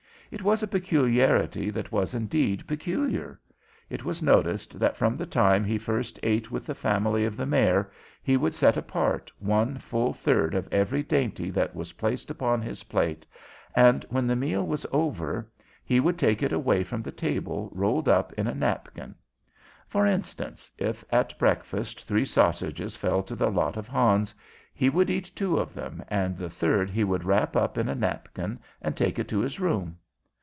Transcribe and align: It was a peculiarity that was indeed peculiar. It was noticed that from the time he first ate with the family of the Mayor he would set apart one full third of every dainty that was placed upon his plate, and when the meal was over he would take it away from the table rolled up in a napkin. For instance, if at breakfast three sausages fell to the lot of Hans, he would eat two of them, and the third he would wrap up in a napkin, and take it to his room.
It 0.33 0.43
was 0.43 0.63
a 0.63 0.67
peculiarity 0.67 1.69
that 1.71 1.91
was 1.91 2.13
indeed 2.13 2.65
peculiar. 2.65 3.37
It 3.89 4.05
was 4.05 4.21
noticed 4.23 4.79
that 4.79 4.95
from 4.95 5.17
the 5.17 5.25
time 5.25 5.65
he 5.65 5.77
first 5.77 6.17
ate 6.23 6.49
with 6.49 6.65
the 6.65 6.73
family 6.73 7.25
of 7.25 7.35
the 7.35 7.45
Mayor 7.45 7.91
he 8.23 8.37
would 8.37 8.55
set 8.55 8.77
apart 8.77 9.29
one 9.39 9.77
full 9.77 10.13
third 10.13 10.55
of 10.55 10.69
every 10.73 11.03
dainty 11.03 11.49
that 11.49 11.75
was 11.75 11.91
placed 11.91 12.31
upon 12.31 12.61
his 12.61 12.85
plate, 12.85 13.25
and 13.75 14.05
when 14.09 14.25
the 14.25 14.37
meal 14.37 14.65
was 14.65 14.85
over 14.93 15.51
he 15.83 15.99
would 15.99 16.17
take 16.17 16.41
it 16.41 16.53
away 16.53 16.81
from 16.81 17.01
the 17.01 17.11
table 17.11 17.69
rolled 17.73 18.07
up 18.07 18.31
in 18.39 18.47
a 18.47 18.55
napkin. 18.55 19.13
For 19.89 20.05
instance, 20.05 20.71
if 20.77 21.03
at 21.11 21.37
breakfast 21.39 22.05
three 22.07 22.23
sausages 22.23 22.95
fell 22.95 23.21
to 23.23 23.35
the 23.35 23.51
lot 23.51 23.75
of 23.75 23.89
Hans, 23.89 24.33
he 24.73 24.87
would 24.89 25.09
eat 25.09 25.29
two 25.35 25.57
of 25.57 25.73
them, 25.73 26.01
and 26.07 26.37
the 26.37 26.49
third 26.49 26.89
he 26.89 27.03
would 27.03 27.25
wrap 27.25 27.57
up 27.57 27.77
in 27.77 27.89
a 27.89 27.95
napkin, 27.95 28.57
and 28.81 28.95
take 28.95 29.19
it 29.19 29.27
to 29.27 29.39
his 29.39 29.59
room. 29.59 29.97